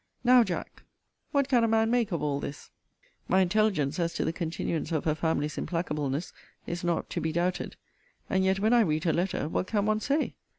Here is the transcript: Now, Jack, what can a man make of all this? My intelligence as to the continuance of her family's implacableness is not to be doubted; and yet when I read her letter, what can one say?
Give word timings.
Now, 0.23 0.43
Jack, 0.43 0.81
what 1.29 1.47
can 1.47 1.63
a 1.63 1.67
man 1.67 1.91
make 1.91 2.11
of 2.11 2.23
all 2.23 2.39
this? 2.39 2.71
My 3.27 3.41
intelligence 3.41 3.99
as 3.99 4.15
to 4.15 4.25
the 4.25 4.33
continuance 4.33 4.91
of 4.91 5.05
her 5.05 5.13
family's 5.13 5.57
implacableness 5.59 6.33
is 6.65 6.83
not 6.83 7.07
to 7.11 7.21
be 7.21 7.31
doubted; 7.31 7.75
and 8.27 8.43
yet 8.43 8.59
when 8.59 8.73
I 8.73 8.79
read 8.81 9.03
her 9.03 9.13
letter, 9.13 9.47
what 9.47 9.67
can 9.67 9.85
one 9.85 9.99
say? 9.99 10.33